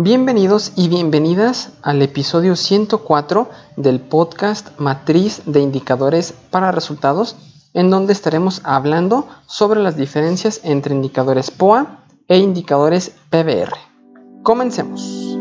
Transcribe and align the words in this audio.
Bienvenidos 0.00 0.74
y 0.76 0.88
bienvenidas 0.88 1.72
al 1.82 2.00
episodio 2.02 2.54
104 2.54 3.50
del 3.76 3.98
podcast 3.98 4.78
Matriz 4.78 5.42
de 5.44 5.58
Indicadores 5.58 6.32
para 6.52 6.70
Resultados, 6.70 7.34
en 7.74 7.90
donde 7.90 8.12
estaremos 8.12 8.60
hablando 8.62 9.26
sobre 9.48 9.80
las 9.80 9.96
diferencias 9.96 10.60
entre 10.62 10.94
indicadores 10.94 11.50
POA 11.50 12.04
e 12.28 12.38
indicadores 12.38 13.10
PBR. 13.28 13.72
Comencemos. 14.44 15.36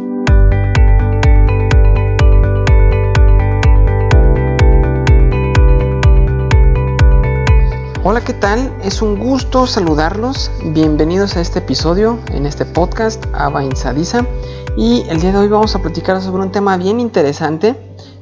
Hola, 8.03 8.23
¿qué 8.23 8.33
tal? 8.33 8.77
Es 8.83 9.01
un 9.01 9.19
gusto 9.19 9.65
saludarlos. 9.65 10.51
Bienvenidos 10.63 11.35
a 11.35 11.41
este 11.41 11.59
episodio 11.59 12.19
en 12.31 12.45
este 12.45 12.63
podcast 12.63 13.25
Ava 13.33 13.63
Insadiza. 13.63 14.25
Y 14.77 15.01
el 15.09 15.19
día 15.19 15.31
de 15.31 15.39
hoy 15.39 15.47
vamos 15.47 15.75
a 15.75 15.81
platicar 15.81 16.21
sobre 16.21 16.43
un 16.43 16.51
tema 16.51 16.77
bien 16.77 16.99
interesante 16.99 17.75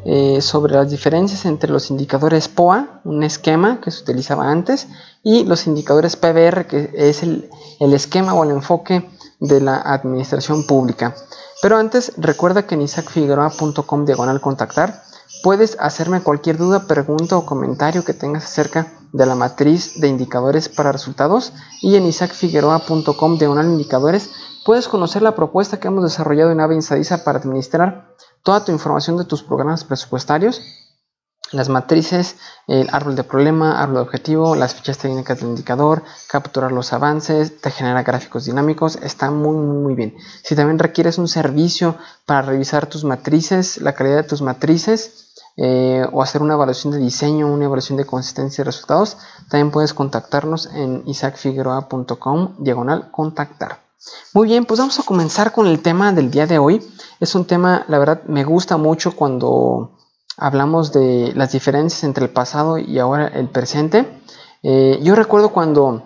eh, 0.05 0.39
sobre 0.41 0.75
las 0.75 0.89
diferencias 0.89 1.45
entre 1.45 1.71
los 1.71 1.89
indicadores 1.89 2.47
POA, 2.47 3.01
un 3.03 3.23
esquema 3.23 3.81
que 3.81 3.91
se 3.91 4.03
utilizaba 4.03 4.49
antes, 4.49 4.87
y 5.23 5.43
los 5.43 5.67
indicadores 5.67 6.15
PBR, 6.15 6.67
que 6.67 6.91
es 6.93 7.21
el, 7.23 7.49
el 7.79 7.93
esquema 7.93 8.33
o 8.33 8.43
el 8.43 8.51
enfoque 8.51 9.09
de 9.39 9.61
la 9.61 9.77
administración 9.77 10.65
pública. 10.65 11.15
Pero 11.61 11.77
antes, 11.77 12.13
recuerda 12.17 12.65
que 12.65 12.75
en 12.75 12.83
isaacfigueroa.com 12.83 14.05
diagonal 14.05 14.41
contactar 14.41 15.03
puedes 15.43 15.77
hacerme 15.79 16.21
cualquier 16.21 16.57
duda, 16.57 16.87
pregunta 16.87 17.37
o 17.37 17.45
comentario 17.45 18.03
que 18.05 18.13
tengas 18.13 18.45
acerca 18.45 18.83
de 18.83 19.04
la 19.23 19.35
matriz 19.35 19.99
de 20.01 20.09
indicadores 20.09 20.67
para 20.67 20.91
resultados 20.91 21.53
y 21.81 21.95
en 21.95 22.05
isaacfigueroa.com 22.05 23.37
de 23.37 23.47
unal 23.47 23.67
indicadores 23.67 24.31
puedes 24.65 24.89
conocer 24.89 25.21
la 25.21 25.35
propuesta 25.35 25.79
que 25.79 25.87
hemos 25.87 26.03
desarrollado 26.03 26.51
en 26.51 26.59
Ave 26.59 26.75
Insadiza 26.75 27.23
para 27.23 27.39
administrar 27.39 28.15
toda 28.43 28.65
tu 28.65 28.71
información 28.73 29.15
de 29.15 29.23
tus 29.23 29.41
programas 29.41 29.85
presupuestarios, 29.85 30.61
las 31.51 31.69
matrices, 31.69 32.37
el 32.67 32.89
árbol 32.91 33.15
de 33.15 33.23
problema, 33.23 33.81
árbol 33.81 33.95
de 33.95 34.01
objetivo, 34.01 34.55
las 34.55 34.75
fichas 34.75 34.97
técnicas 34.97 35.39
del 35.39 35.49
indicador, 35.49 36.03
capturar 36.27 36.71
los 36.71 36.91
avances, 36.91 37.61
te 37.61 37.71
genera 37.71 38.03
gráficos 38.03 38.45
dinámicos, 38.45 38.97
está 38.97 39.31
muy 39.31 39.55
muy 39.55 39.95
bien. 39.95 40.15
Si 40.43 40.55
también 40.55 40.79
requieres 40.79 41.17
un 41.17 41.27
servicio 41.27 41.95
para 42.25 42.41
revisar 42.41 42.87
tus 42.87 43.03
matrices, 43.03 43.77
la 43.77 43.93
calidad 43.93 44.17
de 44.17 44.23
tus 44.23 44.41
matrices, 44.41 45.24
eh, 45.57 46.05
o 46.11 46.21
hacer 46.21 46.41
una 46.41 46.55
evaluación 46.55 46.91
de 46.91 46.99
diseño, 46.99 47.51
una 47.51 47.65
evaluación 47.65 47.97
de 47.97 48.05
consistencia 48.05 48.63
de 48.63 48.71
resultados, 48.71 49.17
también 49.49 49.71
puedes 49.71 49.93
contactarnos 49.93 50.67
en 50.73 51.03
isaacfigueroa.com 51.05 52.55
diagonal 52.59 53.11
contactar. 53.11 53.79
Muy 54.33 54.47
bien, 54.47 54.65
pues 54.65 54.79
vamos 54.79 54.99
a 54.99 55.03
comenzar 55.03 55.51
con 55.51 55.67
el 55.67 55.81
tema 55.81 56.11
del 56.11 56.29
día 56.29 56.45
de 56.45 56.59
hoy. 56.59 56.85
Es 57.19 57.35
un 57.35 57.45
tema, 57.45 57.85
la 57.87 57.97
verdad, 57.97 58.23
me 58.27 58.43
gusta 58.43 58.77
mucho 58.77 59.15
cuando 59.15 59.97
hablamos 60.37 60.91
de 60.91 61.31
las 61.35 61.51
diferencias 61.51 62.03
entre 62.03 62.25
el 62.25 62.31
pasado 62.31 62.77
y 62.77 62.99
ahora 62.99 63.27
el 63.27 63.47
presente. 63.47 64.21
Eh, 64.61 64.99
yo 65.01 65.15
recuerdo 65.15 65.49
cuando 65.49 66.03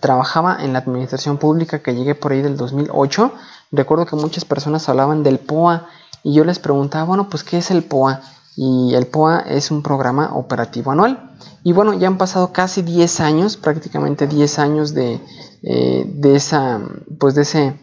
trabajaba 0.00 0.62
en 0.62 0.72
la 0.72 0.80
administración 0.80 1.38
pública 1.38 1.82
que 1.82 1.94
llegué 1.94 2.14
por 2.14 2.32
ahí 2.32 2.42
del 2.42 2.56
2008, 2.56 3.32
recuerdo 3.72 4.06
que 4.06 4.16
muchas 4.16 4.44
personas 4.44 4.88
hablaban 4.88 5.22
del 5.22 5.38
POA 5.38 5.86
y 6.22 6.34
yo 6.34 6.44
les 6.44 6.58
preguntaba, 6.58 7.04
bueno, 7.04 7.28
pues 7.28 7.44
¿qué 7.44 7.58
es 7.58 7.70
el 7.70 7.84
POA? 7.84 8.20
Y 8.56 8.94
el 8.94 9.06
POA 9.06 9.40
es 9.40 9.70
un 9.70 9.82
programa 9.82 10.34
operativo 10.34 10.92
anual. 10.92 11.30
Y 11.62 11.72
bueno, 11.72 11.94
ya 11.94 12.08
han 12.08 12.18
pasado 12.18 12.52
casi 12.52 12.82
10 12.82 13.20
años, 13.20 13.56
prácticamente 13.56 14.26
10 14.26 14.58
años 14.58 14.94
de, 14.94 15.20
eh, 15.62 16.04
de 16.06 16.36
esa, 16.36 16.80
pues 17.18 17.34
de 17.34 17.42
ese, 17.42 17.80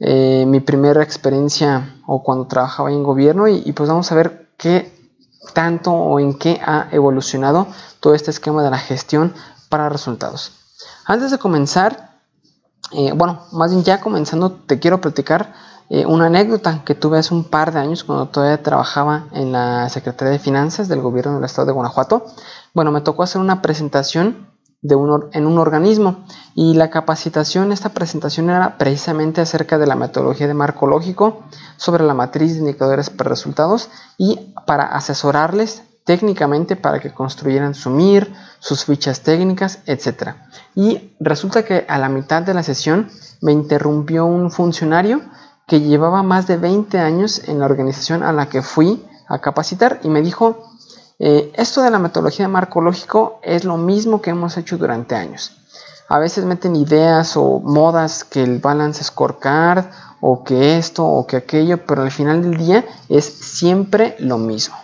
eh, 0.00 0.44
mi 0.46 0.58
primera 0.58 1.02
experiencia 1.02 2.00
o 2.06 2.24
cuando 2.24 2.48
trabajaba 2.48 2.90
en 2.90 3.04
gobierno 3.04 3.46
y, 3.46 3.72
pues 3.72 3.88
vamos 3.88 4.10
a 4.10 4.16
ver 4.16 4.48
qué 4.56 4.92
tanto 5.54 5.92
o 5.92 6.18
en 6.18 6.34
qué 6.34 6.60
ha 6.64 6.88
evolucionado 6.90 7.68
todo 8.00 8.14
este 8.14 8.32
esquema 8.32 8.64
de 8.64 8.70
la 8.70 8.78
gestión 8.78 9.32
para 9.68 9.88
resultados. 9.88 10.52
Antes 11.04 11.30
de 11.30 11.38
comenzar, 11.38 12.11
eh, 12.94 13.12
bueno, 13.14 13.40
más 13.52 13.70
bien 13.70 13.84
ya 13.84 14.00
comenzando, 14.00 14.52
te 14.52 14.78
quiero 14.78 15.00
platicar 15.00 15.52
eh, 15.88 16.06
una 16.06 16.26
anécdota 16.26 16.82
que 16.84 16.94
tuve 16.94 17.18
hace 17.18 17.34
un 17.34 17.44
par 17.44 17.72
de 17.72 17.80
años 17.80 18.04
cuando 18.04 18.26
todavía 18.26 18.62
trabajaba 18.62 19.26
en 19.32 19.52
la 19.52 19.88
Secretaría 19.88 20.32
de 20.32 20.38
Finanzas 20.38 20.88
del 20.88 21.00
gobierno 21.00 21.34
del 21.34 21.44
estado 21.44 21.66
de 21.66 21.72
Guanajuato. 21.72 22.24
Bueno, 22.74 22.90
me 22.90 23.00
tocó 23.00 23.22
hacer 23.22 23.40
una 23.40 23.62
presentación 23.62 24.48
en 24.84 25.46
un 25.46 25.58
organismo 25.58 26.24
y 26.56 26.74
la 26.74 26.90
capacitación, 26.90 27.70
esta 27.70 27.90
presentación 27.90 28.50
era 28.50 28.78
precisamente 28.78 29.40
acerca 29.40 29.78
de 29.78 29.86
la 29.86 29.94
metodología 29.94 30.48
de 30.48 30.54
marco 30.54 30.88
lógico 30.88 31.44
sobre 31.76 32.04
la 32.04 32.14
matriz 32.14 32.54
de 32.54 32.60
indicadores 32.60 33.08
para 33.08 33.30
resultados 33.30 33.90
y 34.18 34.54
para 34.66 34.84
asesorarles 34.86 35.84
técnicamente 36.04 36.76
para 36.76 37.00
que 37.00 37.12
construyeran 37.12 37.74
su 37.74 37.90
MIR, 37.90 38.32
sus 38.58 38.84
fichas 38.84 39.20
técnicas, 39.20 39.80
etc. 39.86 40.34
Y 40.74 41.14
resulta 41.20 41.64
que 41.64 41.84
a 41.88 41.98
la 41.98 42.08
mitad 42.08 42.42
de 42.42 42.54
la 42.54 42.62
sesión 42.62 43.10
me 43.40 43.52
interrumpió 43.52 44.26
un 44.26 44.50
funcionario 44.50 45.22
que 45.66 45.80
llevaba 45.80 46.22
más 46.22 46.46
de 46.46 46.56
20 46.56 46.98
años 46.98 47.42
en 47.48 47.58
la 47.58 47.66
organización 47.66 48.22
a 48.22 48.32
la 48.32 48.48
que 48.48 48.62
fui 48.62 49.04
a 49.28 49.38
capacitar 49.38 50.00
y 50.02 50.08
me 50.08 50.22
dijo, 50.22 50.70
eh, 51.18 51.52
esto 51.54 51.82
de 51.82 51.90
la 51.90 51.98
metodología 51.98 52.48
de 52.48 52.52
es 53.42 53.64
lo 53.64 53.76
mismo 53.76 54.20
que 54.20 54.30
hemos 54.30 54.56
hecho 54.56 54.76
durante 54.76 55.14
años. 55.14 55.56
A 56.08 56.18
veces 56.18 56.44
meten 56.44 56.76
ideas 56.76 57.36
o 57.36 57.60
modas 57.60 58.24
que 58.24 58.42
el 58.42 58.58
balance 58.58 59.02
scorecard 59.04 59.86
o 60.20 60.44
que 60.44 60.76
esto 60.76 61.06
o 61.06 61.26
que 61.26 61.36
aquello, 61.36 61.86
pero 61.86 62.02
al 62.02 62.10
final 62.10 62.42
del 62.42 62.56
día 62.58 62.84
es 63.08 63.24
siempre 63.24 64.16
lo 64.18 64.36
mismo. 64.38 64.76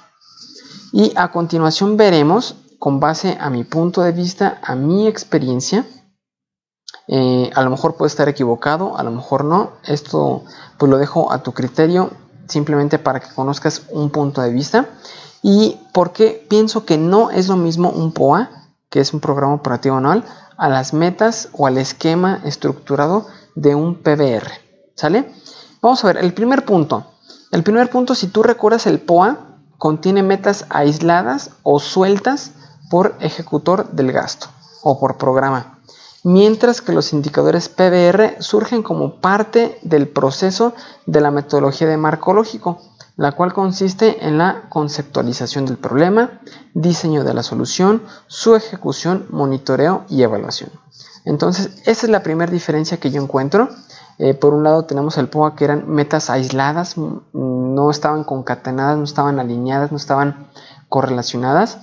Y 0.93 1.13
a 1.17 1.31
continuación 1.31 1.97
veremos, 1.97 2.57
con 2.79 3.01
base 3.01 3.37
a 3.41 3.51
mi 3.51 3.65
punto 3.65 4.03
de 4.03 4.13
vista, 4.13 4.61
a 4.63 4.75
mi 4.75 5.07
experiencia, 5.07 5.85
eh, 7.09 7.51
a 7.55 7.63
lo 7.63 7.71
mejor 7.71 7.97
puede 7.97 8.09
estar 8.09 8.29
equivocado, 8.29 8.97
a 8.97 9.03
lo 9.03 9.11
mejor 9.11 9.45
no. 9.45 9.73
Esto 9.85 10.45
pues 10.79 10.91
lo 10.91 10.99
dejo 10.99 11.33
a 11.33 11.43
tu 11.43 11.53
criterio, 11.53 12.11
simplemente 12.49 12.99
para 12.99 13.21
que 13.21 13.35
conozcas 13.35 13.83
un 13.91 14.11
punto 14.11 14.43
de 14.43 14.51
vista. 14.51 14.89
Y 15.43 15.79
porque 15.93 16.47
pienso 16.49 16.85
que 16.85 16.99
no 16.99 17.31
es 17.31 17.49
lo 17.49 17.57
mismo 17.57 17.91
un 17.91 18.13
POA, 18.13 18.51
que 18.91 19.01
es 19.01 19.13
un 19.13 19.21
programa 19.21 19.55
operativo 19.55 19.97
anual, 19.97 20.25
a 20.57 20.69
las 20.69 20.93
metas 20.93 21.49
o 21.53 21.67
al 21.67 21.79
esquema 21.79 22.41
estructurado 22.45 23.27
de 23.55 23.75
un 23.75 23.97
PBR. 23.97 24.51
¿Sale? 24.95 25.33
Vamos 25.81 26.03
a 26.05 26.09
ver, 26.09 26.19
el 26.19 26.35
primer 26.35 26.65
punto. 26.65 27.07
El 27.53 27.63
primer 27.63 27.89
punto, 27.89 28.15
si 28.15 28.27
tú 28.27 28.43
recuerdas, 28.43 28.87
el 28.87 29.01
POA 29.01 29.48
contiene 29.79 30.23
metas 30.23 30.67
aisladas 30.69 31.53
o 31.63 31.81
sueltas 31.81 32.53
por 32.91 33.15
ejecutor 33.21 33.91
del 33.93 34.13
gasto 34.13 34.49
o 34.83 35.01
por 35.01 35.17
programa 35.17 35.79
mientras 36.25 36.83
que 36.83 36.93
los 36.93 37.13
indicadores 37.13 37.69
PBR 37.69 38.43
surgen 38.43 38.83
como 38.83 39.15
parte 39.17 39.79
del 39.83 40.09
proceso 40.09 40.75
de 41.07 41.21
la 41.21 41.31
metodología 41.31 41.89
de 41.89 41.97
marco 41.97 42.33
lógico, 42.35 42.81
la 43.17 43.33
cual 43.33 43.53
consiste 43.53 44.27
en 44.27 44.39
la 44.39 44.69
conceptualización 44.69 45.67
del 45.67 45.79
problema, 45.79 46.41
diseño 46.75 47.25
de 47.25 47.35
la 47.35 47.43
solución, 47.43 48.03
su 48.27 48.55
ejecución, 48.55 49.27
monitoreo 49.31 50.05
y 50.09 50.23
evaluación. 50.23 50.71
Entonces, 51.25 51.71
esa 51.85 52.07
es 52.07 52.11
la 52.11 52.23
primera 52.23 52.51
diferencia 52.51 52.99
que 52.99 53.11
yo 53.11 53.21
encuentro. 53.21 53.71
Eh, 54.19 54.35
por 54.35 54.53
un 54.53 54.65
lado 54.65 54.85
tenemos 54.85 55.17
el 55.17 55.29
POA 55.29 55.55
que 55.55 55.65
eran 55.65 55.89
metas 55.89 56.29
aisladas, 56.29 56.97
no 56.97 57.91
estaban 57.91 58.25
concatenadas, 58.25 58.99
no 58.99 59.05
estaban 59.05 59.39
alineadas, 59.39 59.93
no 59.93 59.97
estaban 59.97 60.49
correlacionadas. 60.89 61.79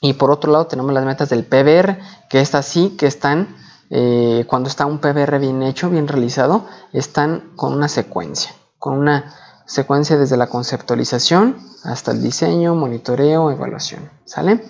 Y 0.00 0.14
por 0.14 0.32
otro 0.32 0.50
lado 0.50 0.66
tenemos 0.66 0.92
las 0.92 1.04
metas 1.04 1.28
del 1.28 1.44
PBR, 1.44 1.98
que 2.28 2.40
estas 2.40 2.66
sí 2.66 2.96
que 2.98 3.06
están, 3.06 3.56
eh, 3.90 4.44
cuando 4.48 4.68
está 4.68 4.86
un 4.86 4.98
PBR 4.98 5.38
bien 5.38 5.62
hecho, 5.62 5.88
bien 5.88 6.08
realizado, 6.08 6.66
están 6.92 7.52
con 7.54 7.72
una 7.72 7.88
secuencia, 7.88 8.52
con 8.78 8.98
una 8.98 9.32
secuencia 9.64 10.18
desde 10.18 10.36
la 10.36 10.48
conceptualización 10.48 11.56
hasta 11.84 12.10
el 12.10 12.20
diseño, 12.20 12.74
monitoreo, 12.74 13.52
evaluación. 13.52 14.10
¿Sale? 14.24 14.64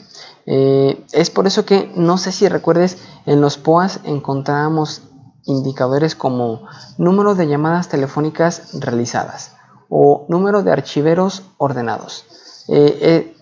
Eh, 0.44 1.06
es 1.12 1.31
por 1.31 1.46
eso 1.46 1.64
que 1.64 1.90
no 1.96 2.19
sé 2.19 2.32
si 2.32 2.49
recuerdes, 2.49 2.99
en 3.25 3.40
los 3.40 3.56
POAS 3.56 4.00
encontrábamos 4.05 5.02
indicadores 5.44 6.15
como 6.15 6.67
número 6.99 7.35
de 7.35 7.49
llamadas 7.49 7.89
telefónicas 7.89 8.81
realizadas 8.81 9.53
o 9.89 10.27
número 10.29 10.62
de 10.62 10.73
archiveros 10.73 11.43
ordenados. 11.59 12.25
Eh, 12.69 13.37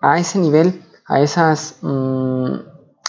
a 0.00 0.18
ese 0.18 0.38
nivel 0.38 0.82
a, 1.06 1.20
esas, 1.20 1.76
mm, 1.82 2.54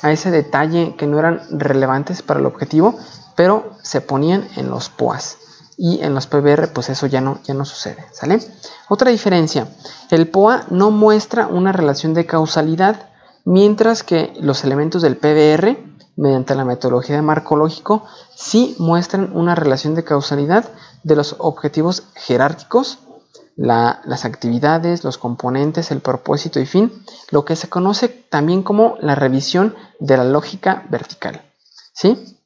a 0.02 0.12
ese 0.12 0.32
detalle 0.32 0.96
que 0.98 1.08
no 1.08 1.20
eran 1.20 1.42
relevantes 1.52 2.22
para 2.22 2.40
el 2.40 2.46
objetivo, 2.46 2.96
pero 3.36 3.72
se 3.82 4.02
ponían 4.02 4.48
en 4.56 4.70
los 4.70 4.90
POAS. 4.90 5.38
Y 5.80 6.02
en 6.02 6.16
los 6.16 6.26
PBR, 6.26 6.70
pues 6.74 6.90
eso 6.90 7.06
ya 7.06 7.22
no, 7.22 7.40
ya 7.44 7.54
no 7.54 7.64
sucede, 7.64 8.04
¿sale? 8.12 8.40
Otra 8.90 9.12
diferencia, 9.12 9.68
el 10.10 10.28
POA 10.28 10.66
no 10.72 10.90
muestra 10.90 11.46
una 11.46 11.72
relación 11.72 12.16
de 12.16 12.26
causalidad, 12.26 13.10
mientras 13.46 14.02
que 14.02 14.34
los 14.40 14.64
elementos 14.64 15.04
del 15.04 15.18
PBR 15.18 15.78
mediante 16.18 16.56
la 16.56 16.66
metodología 16.66 17.16
de 17.16 17.22
marco 17.22 17.56
lógico, 17.56 18.06
sí 18.36 18.76
muestran 18.80 19.32
una 19.34 19.56
relación 19.56 19.96
de 19.96 20.04
causalidad 20.04 20.70
de 21.04 21.16
los 21.16 21.36
objetivos 21.40 22.04
jerárquicos, 22.16 23.00
las 23.56 24.26
actividades, 24.26 25.04
los 25.04 25.18
componentes, 25.18 25.90
el 25.92 26.02
propósito 26.02 26.60
y 26.60 26.66
fin, 26.66 26.92
lo 27.32 27.46
que 27.46 27.56
se 27.56 27.70
conoce 27.70 28.08
también 28.10 28.62
como 28.62 28.98
la 29.00 29.16
revisión 29.16 29.76
de 30.00 30.18
la 30.18 30.26
lógica 30.26 30.86
vertical. 30.90 31.42
¿Sí? 31.94 32.38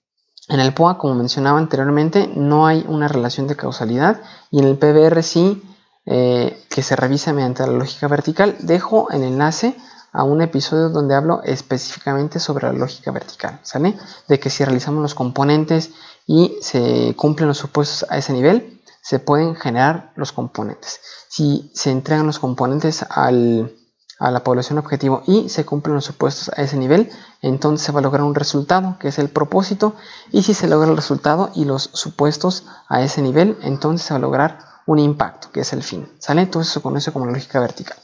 En 0.48 0.60
el 0.60 0.74
POA, 0.74 0.98
como 0.98 1.16
mencionaba 1.16 1.60
anteriormente, 1.60 2.30
no 2.34 2.66
hay 2.66 2.86
una 2.88 3.08
relación 3.08 3.48
de 3.48 3.56
causalidad 3.56 4.22
y 4.50 4.60
en 4.60 4.66
el 4.66 4.78
PBR 4.78 5.24
sí 5.24 5.62
eh, 6.06 6.66
que 6.70 6.82
se 6.82 6.96
revisa 6.96 7.34
mediante 7.34 7.66
la 7.66 7.74
lógica 7.74 8.08
vertical. 8.08 8.56
Dejo 8.60 9.10
el 9.12 9.24
enlace 9.24 9.76
a 10.12 10.24
un 10.24 10.42
episodio 10.42 10.90
donde 10.90 11.16
hablo 11.16 11.42
específicamente 11.44 12.40
sobre 12.40 12.68
la 12.68 12.74
lógica 12.74 13.12
vertical, 13.12 13.60
¿sale? 13.64 13.98
De 14.28 14.40
que 14.40 14.50
si 14.50 14.64
realizamos 14.66 15.02
los 15.02 15.16
componentes 15.16 15.92
y 16.28 16.58
se 16.62 17.16
cumplen 17.16 17.48
los 17.48 17.58
supuestos 17.58 18.06
a 18.10 18.18
ese 18.18 18.34
nivel, 18.34 18.82
se 19.02 19.20
pueden 19.20 19.56
generar 19.56 20.12
los 20.16 20.32
componentes. 20.32 21.00
Si 21.30 21.72
se 21.74 21.92
entregan 21.92 22.28
los 22.28 22.40
componentes 22.40 23.04
a 23.10 23.32
la 23.32 24.44
población 24.44 24.78
objetivo 24.78 25.24
y 25.26 25.50
se 25.50 25.66
cumplen 25.66 25.96
los 25.96 26.06
supuestos 26.06 26.52
a 26.56 26.62
ese 26.62 26.78
nivel, 26.78 27.10
entonces 27.42 27.86
se 27.86 27.92
va 27.92 28.00
a 28.00 28.04
lograr 28.04 28.24
un 28.24 28.36
resultado, 28.36 28.98
que 29.00 29.08
es 29.08 29.18
el 29.18 29.30
propósito, 29.30 29.96
y 30.32 30.44
si 30.44 30.54
se 30.54 30.68
logra 30.68 30.90
el 30.90 30.96
resultado 30.96 31.50
y 31.56 31.66
los 31.66 31.90
supuestos 31.94 32.66
a 32.88 33.02
ese 33.02 33.22
nivel, 33.22 33.58
entonces 33.62 34.06
se 34.06 34.14
va 34.14 34.18
a 34.18 34.22
lograr 34.22 34.60
un 34.86 35.00
impacto, 35.00 35.52
que 35.52 35.62
es 35.62 35.74
el 35.74 35.82
fin. 35.82 36.12
¿Sale? 36.20 36.42
Entonces 36.42 36.72
se 36.72 36.82
conoce 36.82 37.12
como 37.12 37.26
lógica 37.26 37.60
vertical. 37.60 37.98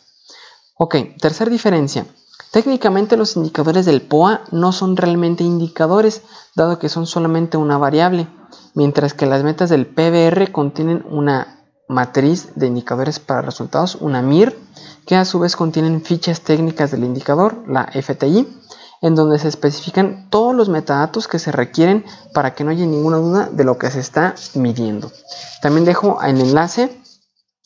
Ok, 0.80 0.96
tercera 1.20 1.50
diferencia. 1.50 2.06
Técnicamente 2.52 3.18
los 3.18 3.36
indicadores 3.36 3.86
del 3.88 4.04
POA 4.04 4.42
no 4.52 4.72
son 4.72 4.96
realmente 4.96 5.44
indicadores, 5.44 6.22
dado 6.56 6.78
que 6.78 6.88
son 6.88 7.08
solamente 7.08 7.58
una 7.58 7.80
variable, 7.80 8.28
mientras 8.76 9.16
que 9.16 9.26
las 9.26 9.44
metas 9.44 9.72
del 9.72 9.88
PBR 9.88 10.52
contienen 10.52 11.04
una 11.10 11.66
matriz 11.88 12.50
de 12.56 12.68
indicadores 12.68 13.20
para 13.20 13.42
resultados, 13.42 13.96
una 13.96 14.22
MIR, 14.22 14.56
que 15.08 15.16
a 15.16 15.26
su 15.26 15.40
vez 15.40 15.56
contienen 15.56 16.04
fichas 16.04 16.42
técnicas 16.42 16.92
del 16.92 17.06
indicador, 17.06 17.64
la 17.68 17.90
FTI, 17.92 18.48
en 19.02 19.16
donde 19.16 19.40
se 19.40 19.48
especifican 19.48 20.30
todos 20.30 20.54
los 20.54 20.70
metadatos 20.70 21.28
que 21.28 21.40
se 21.40 21.52
requieren 21.52 22.06
para 22.34 22.54
que 22.54 22.64
no 22.64 22.70
haya 22.70 22.86
ninguna 22.86 23.18
duda 23.18 23.50
de 23.52 23.64
lo 23.64 23.80
que 23.80 23.90
se 23.90 24.00
está 24.00 24.36
midiendo. 24.54 25.12
También 25.62 25.86
dejo 25.86 26.22
el 26.22 26.40
enlace 26.40 27.02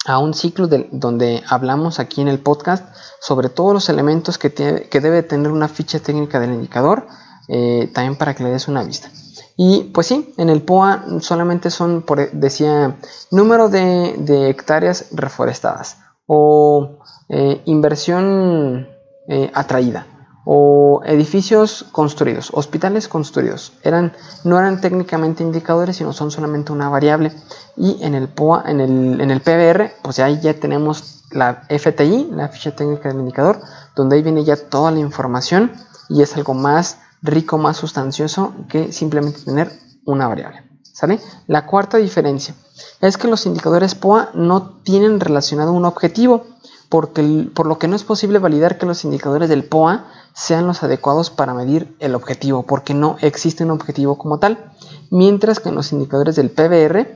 a 0.06 0.18
un 0.18 0.34
ciclo 0.34 0.68
donde 0.68 1.44
hablamos 1.48 2.00
aquí 2.00 2.22
en 2.22 2.28
el 2.28 2.40
podcast 2.40 2.96
sobre 3.20 3.50
todos 3.50 3.74
los 3.74 3.90
elementos 3.90 4.38
que, 4.38 4.50
debe 4.50 5.24
tener 5.24 5.52
una 5.52 5.68
ficha 5.68 6.00
técnica 6.00 6.40
del 6.40 6.54
indicador, 6.54 7.08
eh, 7.48 7.90
también 7.94 8.18
para 8.18 8.34
que 8.34 8.44
le 8.44 8.50
des 8.50 8.68
una 8.68 8.84
vista. 8.84 9.10
Y 9.58 9.92
pues 9.94 10.08
sí, 10.08 10.34
en 10.38 10.50
el 10.50 10.64
POA 10.64 11.06
solamente 11.20 11.70
son, 11.70 12.02
por, 12.02 12.32
decía, 12.32 12.98
número 13.30 13.70
de, 13.70 14.50
hectáreas 14.50 15.08
reforestadas 15.12 15.98
o 16.26 17.00
eh, 17.30 17.62
inversión 17.66 18.88
eh, 19.28 19.52
atraída 19.54 20.08
o 20.44 21.02
edificios 21.06 21.86
construidos, 21.92 22.50
hospitales 22.54 23.08
construidos. 23.08 23.74
Eran, 23.84 24.14
no 24.44 24.58
eran 24.58 24.82
técnicamente 24.82 25.44
indicadores, 25.44 25.98
sino 25.98 26.14
son 26.14 26.32
solamente 26.32 26.72
una 26.72 26.90
variable. 26.90 27.32
Y 27.78 28.04
en 28.04 28.16
el 28.16 28.28
POA, 28.28 28.64
en 28.68 28.82
el, 28.82 29.22
en 29.22 29.32
el 29.32 29.42
PBR, 29.42 29.94
pues 30.02 30.20
ahí 30.20 30.40
ya 30.42 30.54
tenemos 30.54 31.24
la 31.32 31.64
FTI, 31.70 32.30
la 32.32 32.50
ficha 32.50 32.76
técnica 32.76 33.10
del 33.10 33.20
indicador, 33.20 33.62
donde 33.96 34.16
ahí 34.16 34.22
viene 34.22 34.44
ya 34.44 34.58
toda 34.58 34.92
la 34.92 35.00
información 35.00 35.72
y 36.10 36.22
es 36.22 36.36
algo 36.36 36.54
más 36.54 36.98
rico, 37.22 37.58
más 37.58 37.78
sustancioso 37.78 38.54
que 38.68 38.92
simplemente 38.92 39.42
tener 39.42 39.72
una 40.06 40.28
variable. 40.28 40.64
¿Sale? 40.84 41.20
La 41.48 41.66
cuarta 41.66 41.98
diferencia 41.98 42.54
es 43.00 43.18
que 43.18 43.28
los 43.28 43.46
indicadores 43.46 43.96
POA 43.96 44.32
no 44.34 44.82
tienen 44.84 45.20
relacionado 45.20 45.72
un 45.72 45.86
objetivo, 45.86 46.46
porque, 46.90 47.50
por 47.54 47.66
lo 47.66 47.80
que 47.80 47.88
no 47.88 47.96
es 47.96 48.04
posible 48.04 48.40
validar 48.40 48.78
que 48.78 48.86
los 48.86 49.06
indicadores 49.06 49.48
del 49.48 49.64
POA 49.64 50.06
sean 50.34 50.68
los 50.68 50.84
adecuados 50.84 51.30
para 51.30 51.54
medir 51.54 51.96
el 52.00 52.16
objetivo, 52.16 52.64
porque 52.64 52.94
no 52.94 53.18
existe 53.22 53.64
un 53.64 53.72
objetivo 53.72 54.18
como 54.18 54.40
tal. 54.40 54.72
Mientras 55.10 55.60
que 55.60 55.70
en 55.70 55.76
los 55.76 55.92
indicadores 55.92 56.36
del 56.36 56.50
PBR, 56.50 57.08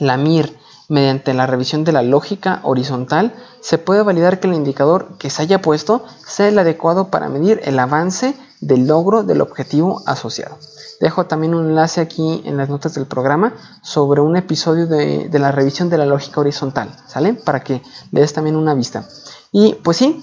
la 0.00 0.16
MIR, 0.16 0.56
mediante 0.88 1.32
la 1.32 1.46
revisión 1.46 1.84
de 1.84 1.92
la 1.92 2.02
lógica 2.02 2.60
horizontal, 2.64 3.34
se 3.60 3.78
puede 3.78 4.02
validar 4.02 4.40
que 4.40 4.48
el 4.48 4.54
indicador 4.54 5.16
que 5.18 5.30
se 5.30 5.42
haya 5.42 5.62
puesto 5.62 6.04
sea 6.26 6.48
el 6.48 6.58
adecuado 6.58 7.08
para 7.08 7.28
medir 7.28 7.60
el 7.64 7.78
avance 7.78 8.34
del 8.60 8.86
logro 8.86 9.22
del 9.22 9.40
objetivo 9.40 10.02
asociado. 10.06 10.58
Dejo 11.00 11.26
también 11.26 11.54
un 11.54 11.70
enlace 11.70 12.00
aquí 12.00 12.42
en 12.44 12.56
las 12.56 12.68
notas 12.68 12.94
del 12.94 13.06
programa 13.06 13.54
sobre 13.82 14.20
un 14.20 14.36
episodio 14.36 14.86
de, 14.86 15.28
la 15.32 15.50
revisión 15.50 15.90
de 15.90 15.98
la 15.98 16.06
lógica 16.06 16.40
horizontal, 16.40 16.94
¿sale? 17.08 17.34
Para 17.34 17.64
que 17.64 17.82
le 18.12 18.24
también 18.28 18.54
una 18.54 18.74
vista. 18.74 19.08
Y 19.50 19.74
pues 19.82 19.96
sí, 19.96 20.22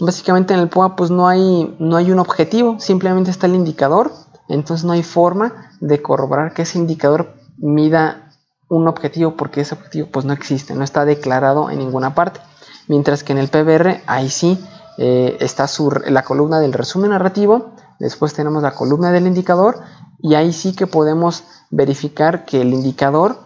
Básicamente 0.00 0.54
en 0.54 0.60
el 0.60 0.68
POA 0.68 0.96
pues 0.96 1.10
no 1.10 1.28
hay, 1.28 1.76
no 1.78 1.96
hay 1.96 2.10
un 2.10 2.18
objetivo, 2.18 2.80
simplemente 2.80 3.30
está 3.30 3.46
el 3.46 3.54
indicador, 3.54 4.12
entonces 4.48 4.84
no 4.84 4.92
hay 4.92 5.02
forma 5.02 5.70
de 5.80 6.00
corroborar 6.00 6.54
que 6.54 6.62
ese 6.62 6.78
indicador 6.78 7.34
mida 7.58 8.32
un 8.68 8.88
objetivo 8.88 9.36
porque 9.36 9.60
ese 9.60 9.74
objetivo 9.74 10.08
pues 10.10 10.24
no 10.24 10.32
existe, 10.32 10.74
no 10.74 10.84
está 10.84 11.04
declarado 11.04 11.70
en 11.70 11.78
ninguna 11.78 12.14
parte. 12.14 12.40
Mientras 12.88 13.22
que 13.22 13.32
en 13.32 13.38
el 13.38 13.48
PBR 13.48 14.00
ahí 14.06 14.30
sí 14.30 14.58
eh, 14.96 15.36
está 15.40 15.66
la 16.06 16.22
columna 16.22 16.60
del 16.60 16.72
resumen 16.72 17.10
narrativo, 17.10 17.72
después 17.98 18.32
tenemos 18.32 18.62
la 18.62 18.74
columna 18.74 19.12
del 19.12 19.26
indicador 19.26 19.80
y 20.18 20.34
ahí 20.34 20.52
sí 20.52 20.74
que 20.74 20.86
podemos 20.86 21.44
verificar 21.70 22.46
que 22.46 22.62
el 22.62 22.72
indicador 22.72 23.36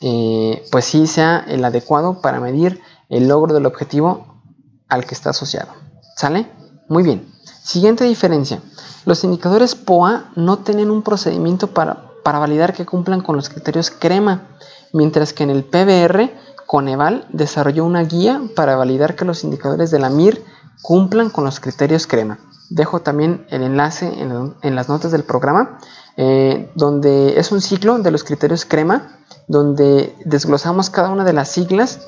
eh, 0.00 0.64
pues 0.70 0.84
sí 0.84 1.06
sea 1.06 1.44
el 1.48 1.64
adecuado 1.64 2.20
para 2.20 2.38
medir 2.38 2.80
el 3.08 3.28
logro 3.28 3.52
del 3.52 3.66
objetivo 3.66 4.35
al 4.88 5.04
que 5.04 5.14
está 5.14 5.30
asociado. 5.30 5.72
¿Sale? 6.16 6.50
Muy 6.88 7.02
bien. 7.02 7.32
Siguiente 7.62 8.04
diferencia. 8.04 8.60
Los 9.04 9.24
indicadores 9.24 9.74
POA 9.74 10.30
no 10.36 10.58
tienen 10.58 10.90
un 10.90 11.02
procedimiento 11.02 11.68
para, 11.68 12.12
para 12.22 12.38
validar 12.38 12.74
que 12.74 12.86
cumplan 12.86 13.20
con 13.20 13.36
los 13.36 13.48
criterios 13.48 13.90
crema, 13.90 14.48
mientras 14.92 15.32
que 15.32 15.44
en 15.44 15.50
el 15.50 15.64
PBR, 15.64 16.30
Coneval 16.66 17.26
desarrolló 17.32 17.84
una 17.84 18.02
guía 18.02 18.42
para 18.54 18.76
validar 18.76 19.14
que 19.14 19.24
los 19.24 19.44
indicadores 19.44 19.90
de 19.90 20.00
la 20.00 20.10
MIR 20.10 20.44
cumplan 20.82 21.30
con 21.30 21.44
los 21.44 21.60
criterios 21.60 22.06
crema. 22.06 22.38
Dejo 22.70 23.00
también 23.00 23.46
el 23.50 23.62
enlace 23.62 24.12
en, 24.20 24.74
las 24.74 24.88
notas 24.88 25.12
del 25.12 25.22
programa, 25.22 25.78
eh, 26.16 26.72
donde 26.74 27.38
es 27.38 27.52
un 27.52 27.60
ciclo 27.60 27.98
de 27.98 28.10
los 28.10 28.24
criterios 28.24 28.64
crema, 28.64 29.18
donde 29.46 30.16
desglosamos 30.24 30.90
cada 30.90 31.10
una 31.10 31.24
de 31.24 31.32
las 31.32 31.48
siglas 31.48 32.00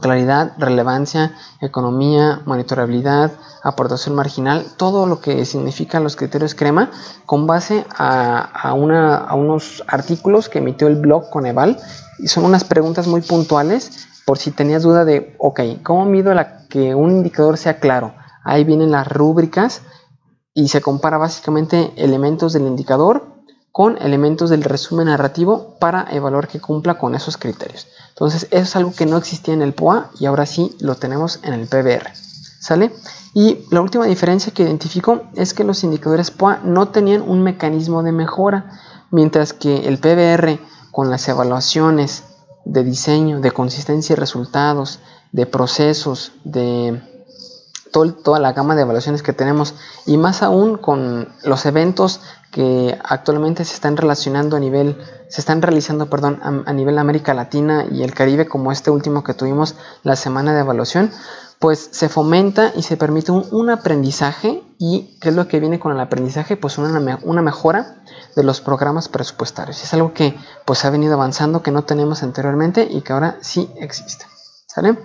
claridad, 0.00 0.52
relevancia, 0.58 1.34
economía, 1.60 2.40
monitorabilidad, 2.46 3.32
aportación 3.62 4.14
marginal, 4.14 4.66
todo 4.76 5.06
lo 5.06 5.20
que 5.20 5.44
significan 5.44 6.02
los 6.02 6.16
criterios 6.16 6.54
crema 6.54 6.90
con 7.26 7.46
base 7.46 7.84
a, 7.96 8.72
unos 8.74 9.84
artículos 9.86 10.48
que 10.48 10.58
emitió 10.58 10.88
el 10.88 10.96
blog 10.96 11.30
Coneval 11.30 11.78
y 12.18 12.28
son 12.28 12.44
unas 12.44 12.64
preguntas 12.64 13.06
muy 13.06 13.20
puntuales 13.20 14.08
por 14.24 14.38
si 14.38 14.50
tenías 14.50 14.82
duda 14.82 15.04
de, 15.04 15.34
ok, 15.38 15.60
¿cómo 15.82 16.04
mido 16.04 16.32
la, 16.34 16.66
que 16.68 16.94
un 16.94 17.10
indicador 17.10 17.58
sea 17.58 17.78
claro? 17.78 18.14
Ahí 18.44 18.64
vienen 18.64 18.90
las 18.90 19.06
rúbricas 19.06 19.82
y 20.54 20.68
se 20.68 20.80
compara 20.80 21.18
básicamente 21.18 21.92
elementos 21.96 22.52
del 22.52 22.66
indicador 22.66 23.31
con 23.72 23.96
elementos 24.00 24.50
del 24.50 24.62
resumen 24.62 25.06
narrativo 25.06 25.76
para 25.80 26.06
evaluar 26.12 26.46
que 26.46 26.60
cumpla 26.60 26.98
con 26.98 27.14
esos 27.14 27.38
criterios. 27.38 27.88
Entonces, 28.10 28.46
eso 28.50 28.62
es 28.62 28.76
algo 28.76 28.92
que 28.92 29.06
no 29.06 29.16
existía 29.16 29.54
en 29.54 29.62
el 29.62 29.72
POA 29.72 30.10
y 30.20 30.26
ahora 30.26 30.44
sí 30.44 30.76
lo 30.80 30.94
tenemos 30.96 31.40
en 31.42 31.54
el 31.54 31.66
PBR. 31.66 32.12
¿Sale? 32.60 32.92
Y 33.34 33.64
la 33.70 33.80
última 33.80 34.04
diferencia 34.04 34.52
que 34.52 34.62
identifico 34.62 35.22
es 35.34 35.54
que 35.54 35.64
los 35.64 35.82
indicadores 35.84 36.30
POA 36.30 36.60
no 36.64 36.88
tenían 36.88 37.22
un 37.22 37.42
mecanismo 37.42 38.02
de 38.02 38.12
mejora, 38.12 38.78
mientras 39.10 39.54
que 39.54 39.88
el 39.88 39.98
PBR 39.98 40.60
con 40.90 41.10
las 41.10 41.26
evaluaciones 41.28 42.24
de 42.66 42.84
diseño, 42.84 43.40
de 43.40 43.50
consistencia 43.50 44.12
y 44.12 44.16
resultados, 44.16 45.00
de 45.32 45.46
procesos, 45.46 46.32
de 46.44 47.02
toda 47.90 48.38
la 48.38 48.52
gama 48.52 48.74
de 48.74 48.82
evaluaciones 48.82 49.22
que 49.22 49.32
tenemos 49.32 49.74
y 50.06 50.16
más 50.16 50.42
aún 50.42 50.78
con 50.78 51.28
los 51.44 51.66
eventos 51.66 52.20
que 52.52 52.96
actualmente 53.02 53.64
se 53.64 53.74
están 53.74 53.96
relacionando 53.96 54.56
a 54.56 54.60
nivel, 54.60 54.96
se 55.28 55.40
están 55.40 55.62
realizando, 55.62 56.08
perdón, 56.08 56.38
a, 56.42 56.72
nivel 56.72 56.98
América 56.98 57.34
Latina 57.34 57.86
y 57.90 58.02
el 58.02 58.14
Caribe, 58.14 58.46
como 58.46 58.70
este 58.70 58.90
último 58.90 59.24
que 59.24 59.34
tuvimos 59.34 59.74
la 60.04 60.14
semana 60.14 60.54
de 60.54 60.60
evaluación, 60.60 61.10
pues 61.58 61.88
se 61.92 62.08
fomenta 62.08 62.72
y 62.76 62.82
se 62.82 62.96
permite 62.96 63.32
un, 63.32 63.70
aprendizaje 63.70 64.62
y 64.78 65.18
¿qué 65.20 65.30
es 65.30 65.34
lo 65.34 65.48
que 65.48 65.60
viene 65.60 65.80
con 65.80 65.92
el 65.92 66.00
aprendizaje? 66.00 66.56
Pues 66.56 66.76
una, 66.76 67.18
una 67.22 67.42
mejora 67.42 68.02
de 68.36 68.42
los 68.42 68.60
programas 68.60 69.08
presupuestarios. 69.08 69.82
Es 69.82 69.94
algo 69.94 70.12
que 70.12 70.36
pues 70.66 70.84
ha 70.84 70.90
venido 70.90 71.14
avanzando, 71.14 71.62
que 71.62 71.70
no 71.70 71.84
tenemos 71.84 72.22
anteriormente 72.22 72.86
y 72.88 73.00
que 73.00 73.12
ahora 73.12 73.38
sí 73.40 73.70
existe. 73.76 74.26
¿Sale? 74.66 74.98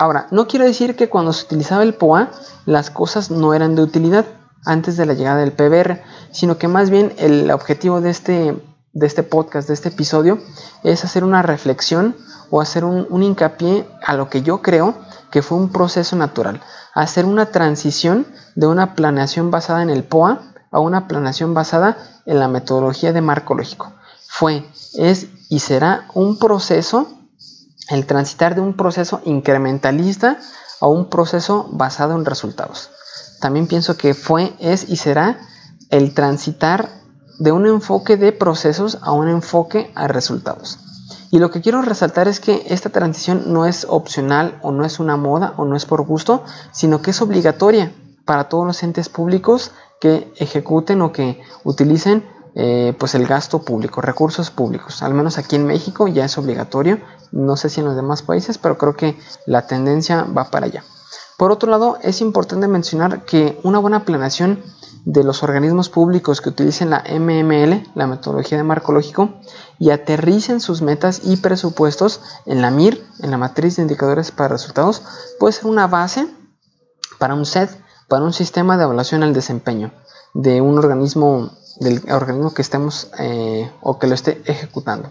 Ahora, 0.00 0.28
no 0.30 0.46
quiero 0.46 0.64
decir 0.64 0.96
que 0.96 1.08
cuando 1.08 1.32
se 1.32 1.44
utilizaba 1.44 1.82
el 1.82 1.94
POA 1.94 2.30
las 2.64 2.90
cosas 2.90 3.30
no 3.30 3.54
eran 3.54 3.74
de 3.74 3.82
utilidad. 3.82 4.24
Antes 4.64 4.96
de 4.96 5.06
la 5.06 5.14
llegada 5.14 5.38
del 5.38 5.52
PBR, 5.52 6.02
sino 6.32 6.58
que 6.58 6.68
más 6.68 6.90
bien 6.90 7.14
el 7.18 7.50
objetivo 7.50 8.00
de 8.00 8.10
este, 8.10 8.62
de 8.92 9.06
este 9.06 9.22
podcast, 9.22 9.68
de 9.68 9.74
este 9.74 9.88
episodio, 9.88 10.38
es 10.82 11.04
hacer 11.04 11.24
una 11.24 11.42
reflexión 11.42 12.16
o 12.50 12.60
hacer 12.60 12.84
un, 12.84 13.06
un 13.10 13.22
hincapié 13.22 13.86
a 14.04 14.14
lo 14.14 14.28
que 14.28 14.42
yo 14.42 14.62
creo 14.62 14.94
que 15.30 15.42
fue 15.42 15.58
un 15.58 15.70
proceso 15.70 16.16
natural, 16.16 16.60
hacer 16.94 17.24
una 17.24 17.46
transición 17.46 18.26
de 18.54 18.66
una 18.66 18.94
planeación 18.94 19.50
basada 19.50 19.82
en 19.82 19.90
el 19.90 20.04
POA 20.04 20.42
a 20.70 20.80
una 20.80 21.08
planeación 21.08 21.54
basada 21.54 21.96
en 22.26 22.38
la 22.38 22.48
metodología 22.48 23.12
de 23.12 23.20
marco 23.20 23.54
lógico. 23.54 23.92
Fue, 24.28 24.64
es 24.94 25.28
y 25.48 25.60
será 25.60 26.06
un 26.14 26.38
proceso, 26.38 27.08
el 27.88 28.06
transitar 28.06 28.54
de 28.54 28.60
un 28.60 28.76
proceso 28.76 29.20
incrementalista 29.24 30.38
a 30.80 30.86
un 30.86 31.10
proceso 31.10 31.68
basado 31.72 32.14
en 32.14 32.24
resultados. 32.24 32.90
También 33.40 33.66
pienso 33.66 33.96
que 33.96 34.14
fue, 34.14 34.52
es 34.60 34.88
y 34.88 34.96
será 34.96 35.40
el 35.88 36.14
transitar 36.14 36.90
de 37.38 37.52
un 37.52 37.66
enfoque 37.66 38.16
de 38.16 38.32
procesos 38.32 38.98
a 39.02 39.12
un 39.12 39.28
enfoque 39.28 39.90
a 39.94 40.06
resultados. 40.06 40.78
Y 41.30 41.38
lo 41.38 41.50
que 41.50 41.60
quiero 41.60 41.80
resaltar 41.80 42.28
es 42.28 42.40
que 42.40 42.64
esta 42.66 42.90
transición 42.90 43.44
no 43.46 43.64
es 43.64 43.86
opcional 43.88 44.58
o 44.62 44.72
no 44.72 44.84
es 44.84 45.00
una 45.00 45.16
moda 45.16 45.54
o 45.56 45.64
no 45.64 45.76
es 45.76 45.86
por 45.86 46.02
gusto, 46.02 46.44
sino 46.72 47.02
que 47.02 47.12
es 47.12 47.22
obligatoria 47.22 47.92
para 48.24 48.48
todos 48.48 48.66
los 48.66 48.82
entes 48.82 49.08
públicos 49.08 49.70
que 50.00 50.32
ejecuten 50.36 51.02
o 51.02 51.12
que 51.12 51.40
utilicen 51.64 52.24
eh, 52.56 52.94
pues 52.98 53.14
el 53.14 53.26
gasto 53.26 53.62
público, 53.62 54.00
recursos 54.00 54.50
públicos. 54.50 55.02
Al 55.02 55.14
menos 55.14 55.38
aquí 55.38 55.56
en 55.56 55.66
México 55.66 56.08
ya 56.08 56.24
es 56.24 56.36
obligatorio. 56.36 56.98
No 57.30 57.56
sé 57.56 57.68
si 57.68 57.80
en 57.80 57.86
los 57.86 57.96
demás 57.96 58.22
países, 58.22 58.58
pero 58.58 58.76
creo 58.76 58.96
que 58.96 59.16
la 59.46 59.66
tendencia 59.66 60.24
va 60.24 60.50
para 60.50 60.66
allá. 60.66 60.84
Por 61.40 61.52
otro 61.52 61.70
lado, 61.70 61.96
es 62.02 62.20
importante 62.20 62.68
mencionar 62.68 63.24
que 63.24 63.58
una 63.62 63.78
buena 63.78 64.04
planeación 64.04 64.62
de 65.06 65.24
los 65.24 65.42
organismos 65.42 65.88
públicos 65.88 66.42
que 66.42 66.50
utilicen 66.50 66.90
la 66.90 67.02
MML, 67.08 67.82
la 67.94 68.06
metodología 68.06 68.58
de 68.58 68.62
marco 68.62 68.92
lógico, 68.92 69.30
y 69.78 69.88
aterricen 69.88 70.60
sus 70.60 70.82
metas 70.82 71.22
y 71.24 71.38
presupuestos 71.38 72.20
en 72.44 72.60
la 72.60 72.70
MIR, 72.70 73.02
en 73.20 73.30
la 73.30 73.38
matriz 73.38 73.76
de 73.76 73.82
indicadores 73.84 74.32
para 74.32 74.50
resultados, 74.50 75.00
puede 75.38 75.54
ser 75.54 75.64
una 75.64 75.86
base 75.86 76.28
para 77.18 77.32
un 77.32 77.46
set, 77.46 77.70
para 78.06 78.22
un 78.22 78.34
sistema 78.34 78.76
de 78.76 78.84
evaluación 78.84 79.22
al 79.22 79.32
desempeño 79.32 79.92
de 80.34 80.60
un 80.60 80.76
organismo, 80.76 81.52
del 81.76 82.02
organismo 82.12 82.52
que 82.52 82.60
estemos 82.60 83.08
eh, 83.18 83.72
o 83.80 83.98
que 83.98 84.08
lo 84.08 84.14
esté 84.14 84.42
ejecutando. 84.44 85.08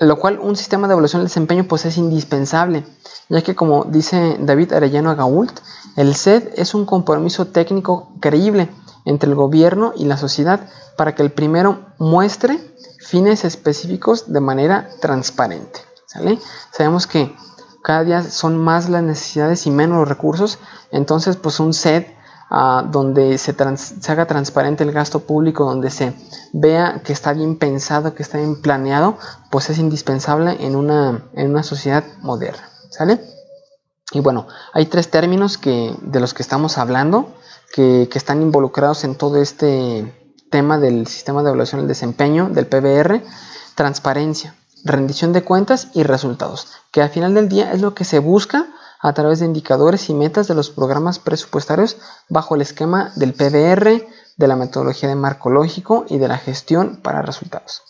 Lo 0.00 0.18
cual 0.18 0.38
un 0.40 0.56
sistema 0.56 0.88
de 0.88 0.94
evaluación 0.94 1.20
del 1.20 1.28
desempeño 1.28 1.64
pues 1.64 1.84
es 1.84 1.98
indispensable, 1.98 2.84
ya 3.28 3.42
que 3.42 3.54
como 3.54 3.84
dice 3.84 4.38
David 4.40 4.72
Arellano 4.72 5.10
Agault, 5.10 5.60
el 5.96 6.14
SED 6.14 6.54
es 6.56 6.74
un 6.74 6.86
compromiso 6.86 7.46
técnico 7.48 8.10
creíble 8.18 8.70
entre 9.04 9.28
el 9.28 9.34
gobierno 9.34 9.92
y 9.94 10.06
la 10.06 10.16
sociedad 10.16 10.68
para 10.96 11.14
que 11.14 11.22
el 11.22 11.30
primero 11.30 11.80
muestre 11.98 12.58
fines 12.98 13.44
específicos 13.44 14.32
de 14.32 14.40
manera 14.40 14.88
transparente. 15.00 15.80
Sabemos 16.72 17.06
que 17.06 17.34
cada 17.82 18.04
día 18.04 18.22
son 18.22 18.56
más 18.56 18.88
las 18.88 19.02
necesidades 19.02 19.66
y 19.66 19.70
menos 19.70 19.98
los 19.98 20.08
recursos, 20.08 20.58
entonces 20.90 21.36
pues 21.36 21.60
un 21.60 21.74
SED 21.74 22.06
donde 22.50 23.38
se, 23.38 23.54
se, 23.76 24.12
haga 24.12 24.26
transparente 24.26 24.82
el 24.82 24.92
gasto 24.92 25.20
público, 25.20 25.64
donde 25.64 25.90
se 25.90 26.14
vea 26.52 27.00
que 27.04 27.12
está 27.12 27.32
bien 27.32 27.56
pensado, 27.56 28.14
que 28.14 28.22
está 28.24 28.38
bien 28.38 28.60
planeado, 28.60 29.16
pues 29.50 29.70
es 29.70 29.78
indispensable 29.78 30.56
en 30.60 30.74
una, 30.74 31.22
en 31.34 31.50
una 31.50 31.62
sociedad 31.62 32.04
moderna. 32.22 32.68
¿Sale? 32.90 33.20
Y 34.12 34.20
bueno, 34.20 34.48
hay 34.72 34.86
tres 34.86 35.08
términos 35.10 35.58
que, 35.58 35.94
de 36.02 36.18
los 36.18 36.34
que 36.34 36.42
estamos 36.42 36.76
hablando 36.78 37.32
que, 37.72 38.08
están 38.12 38.42
involucrados 38.42 39.04
en 39.04 39.14
todo 39.14 39.40
este 39.40 40.34
tema 40.50 40.78
del 40.78 41.06
sistema 41.06 41.42
de 41.42 41.50
evaluación 41.50 41.82
del 41.82 41.88
desempeño, 41.88 42.48
del 42.48 42.66
PBR, 42.66 43.22
transparencia, 43.76 44.56
rendición 44.84 45.32
de 45.32 45.44
cuentas 45.44 45.88
y 45.94 46.02
resultados, 46.02 46.68
que 46.90 47.02
al 47.02 47.10
final 47.10 47.34
del 47.34 47.48
día 47.48 47.72
es 47.72 47.80
lo 47.80 47.94
que 47.94 48.04
se 48.04 48.18
busca 48.18 48.66
a 49.00 49.12
través 49.12 49.40
de 49.40 49.46
indicadores 49.46 50.08
y 50.10 50.14
metas 50.14 50.48
de 50.48 50.54
los 50.54 50.70
programas 50.70 51.18
presupuestarios 51.18 51.96
bajo 52.28 52.54
el 52.54 52.62
esquema 52.62 53.12
del 53.16 53.32
PBR, 53.34 54.06
de 54.36 54.48
la 54.48 54.56
metodología 54.56 55.08
de 55.08 55.14
marco 55.14 55.50
lógico 55.50 56.04
y 56.08 56.18
de 56.18 56.28
la 56.28 56.38
gestión 56.38 57.00
para 57.02 57.22
resultados. 57.22 57.82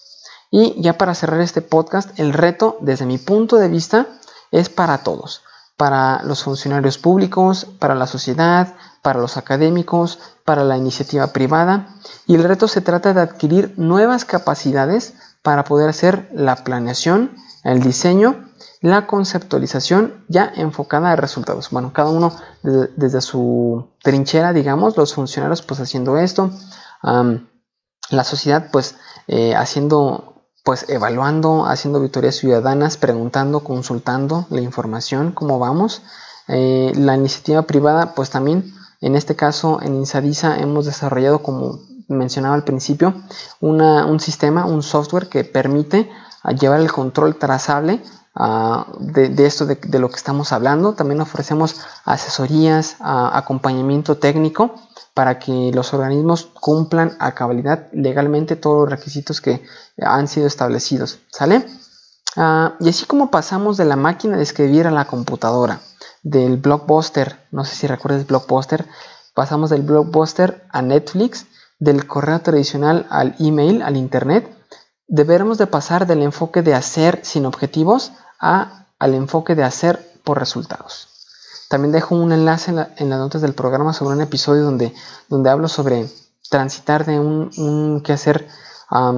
Y 0.51 0.81
ya 0.81 0.99
para 0.99 1.15
cerrar 1.15 1.41
este 1.41 1.63
podcast, 1.63 2.19
el 2.19 2.33
reto 2.33 2.79
desde 2.81 3.07
mi 3.07 3.19
punto 3.19 3.57
de 3.57 3.69
vista 3.69 4.07
es 4.51 4.69
para 4.69 4.99
todos 4.99 5.43
para 5.81 6.23
los 6.25 6.43
funcionarios 6.43 6.99
públicos, 6.99 7.67
para 7.79 7.95
la 7.95 8.07
sociedad, 8.07 8.75
para 9.01 9.19
los 9.19 9.39
académicos, 9.39 10.19
para 10.45 10.63
la 10.63 10.77
iniciativa 10.77 11.29
privada. 11.29 11.89
Y 12.27 12.35
el 12.35 12.45
reto 12.45 12.69
se 12.69 12.83
trata 12.83 13.15
de 13.15 13.23
adquirir 13.23 13.73
nuevas 13.79 14.27
capacidades 14.27 15.15
para 15.41 15.65
poder 15.65 15.89
hacer 15.89 16.29
la 16.35 16.57
planeación, 16.65 17.35
el 17.65 17.81
diseño, 17.81 18.49
la 18.81 19.07
conceptualización 19.07 20.25
ya 20.29 20.53
enfocada 20.57 21.13
a 21.13 21.17
resultados. 21.17 21.71
Bueno, 21.71 21.93
cada 21.93 22.11
uno 22.11 22.35
desde, 22.63 23.21
su 23.21 23.89
trinchera, 24.03 24.53
digamos, 24.53 24.97
los 24.97 25.15
funcionarios 25.15 25.63
pues 25.63 25.81
haciendo 25.81 26.17
esto, 26.19 26.51
la 27.03 28.25
sociedad 28.25 28.71
pues 28.73 28.97
eh, 29.29 29.55
haciendo 29.55 30.31
pues 30.65 30.89
evaluando, 30.89 31.65
haciendo 31.67 31.99
auditorías 31.99 32.37
ciudadanas, 32.37 32.97
preguntando, 32.97 33.61
consultando 33.61 34.47
la 34.51 34.61
información, 34.61 35.33
cómo 35.33 35.59
vamos. 35.59 36.03
Eh, 36.49 36.93
la 36.97 37.17
iniciativa 37.17 37.63
privada, 37.63 38.15
pues 38.15 38.31
también, 38.31 38.75
en 39.01 39.17
este 39.17 39.37
caso 39.37 39.81
en 39.83 39.95
Insadisa 39.95 40.59
hemos 40.59 40.85
desarrollado, 40.85 41.43
como 41.43 41.81
mencionaba 42.09 42.55
al 42.55 42.65
principio, 42.65 43.15
un 43.61 44.21
sistema, 44.21 44.67
un 44.67 44.83
software 44.83 45.29
que 45.29 45.45
permite 45.45 46.11
ah, 46.43 46.53
llevar 46.53 46.81
el 46.81 46.93
control 46.93 47.37
trazable 47.37 48.03
ah, 48.35 48.87
de, 48.99 49.47
esto 49.47 49.67
de, 49.67 49.77
de, 49.77 49.99
lo 49.99 50.09
que 50.09 50.17
estamos 50.17 50.53
hablando. 50.53 50.95
También 50.95 51.21
ofrecemos 51.21 51.81
asesorías, 52.05 52.97
ah, 53.01 53.31
acompañamiento 53.35 54.19
técnico 54.19 54.75
para 55.15 55.39
que 55.39 55.71
los 55.75 55.93
organismos 55.93 56.45
cumplan 56.45 57.17
a 57.19 57.33
cabalidad 57.33 57.89
legalmente 57.93 58.57
todos 58.57 58.83
los 58.83 58.91
requisitos 58.91 59.41
que 59.41 59.63
han 60.01 60.29
sido 60.29 60.47
establecidos. 60.47 61.19
¿Sale? 61.31 61.67
Ah, 62.37 62.75
y 62.81 62.89
así 62.89 63.07
como 63.07 63.31
pasamos 63.31 63.77
de 63.77 63.85
la 63.85 63.97
máquina 63.97 64.37
de 64.37 64.43
escribir 64.43 64.87
a 64.87 64.91
la 64.91 65.07
computadora, 65.07 65.81
del 66.23 66.59
blockbuster, 66.59 67.37
no 67.51 67.65
sé 67.65 67.75
si 67.75 67.87
recuerdas 67.87 68.27
blockbuster, 68.27 68.87
pasamos 69.35 69.71
del 69.71 69.83
blockbuster 69.83 70.65
a 70.71 70.83
Netflix, 70.83 71.47
del 71.79 72.07
correo 72.07 72.41
tradicional 72.41 73.07
al 73.11 73.35
email, 73.39 73.83
al 73.83 73.97
internet, 73.97 74.49
deberemos 75.11 75.59
de 75.59 75.67
pasar 75.67 76.07
del 76.07 76.23
enfoque 76.23 76.63
de 76.63 76.75
hacer 76.75 77.21
sin 77.23 77.45
objetivos 77.45 78.13
a, 78.39 78.87
al 78.99 79.15
enfoque 79.15 79.55
de 79.55 79.65
hacer 79.65 80.15
por 80.25 80.39
resultados. 80.39 81.09
También 81.69 81.93
dejo 81.93 82.15
un 82.15 82.33
enlace 82.33 82.71
en, 82.71 83.11
las 83.11 83.19
notas 83.19 83.43
del 83.43 83.53
programa 83.53 83.93
sobre 83.93 84.15
un 84.15 84.23
episodio 84.23 84.63
donde, 84.63 84.95
donde 85.29 85.51
hablo 85.51 85.69
sobre 85.69 86.09
transitar 86.49 87.05
de 87.05 87.19
un, 87.21 87.51
un 87.59 88.03
quehacer 88.03 88.49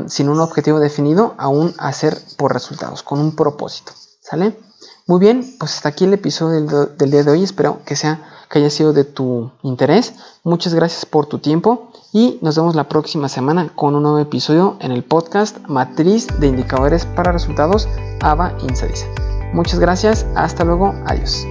sin 0.07 0.29
un 0.29 0.41
objetivo 0.41 0.81
definido 0.81 1.35
a 1.39 1.49
un 1.49 1.75
hacer 1.79 2.19
por 2.37 2.53
resultados, 2.53 3.03
con 3.03 3.21
un 3.21 3.35
propósito. 3.35 3.93
¿Sale? 4.21 4.59
Muy 5.07 5.19
bien, 5.19 5.57
pues 5.59 5.75
hasta 5.75 5.89
aquí 5.89 6.05
el 6.05 6.15
episodio 6.15 6.61
del, 6.61 6.97
del, 6.97 7.11
día 7.11 7.23
de 7.23 7.31
hoy. 7.31 7.43
Espero 7.43 7.81
que, 7.85 7.97
sea, 7.97 8.42
que 8.53 8.59
haya 8.59 8.71
sido 8.71 8.93
de 8.93 9.05
tu 9.05 9.51
interés. 9.63 10.15
Muchas 10.45 10.75
gracias 10.75 11.07
por 11.07 11.27
tu 11.27 11.39
tiempo 11.39 11.91
y 12.13 12.39
nos 12.43 12.57
vemos 12.57 12.75
la 12.75 12.85
próxima 12.85 13.29
semana 13.29 13.71
con 13.75 13.95
un 13.95 14.03
nuevo 14.03 14.19
episodio 14.19 14.77
en 14.81 14.93
el 14.93 15.03
podcast 15.03 15.59
Matriz 15.67 16.27
de 16.39 16.49
Indicadores 16.49 17.07
para 17.07 17.33
Resultados 17.33 17.89
ABA 18.21 18.55
Insadisa. 18.69 19.07
Muchas 19.55 19.81
gracias, 19.81 20.27
hasta 20.35 20.65
luego, 20.65 20.95
adiós. 21.07 21.47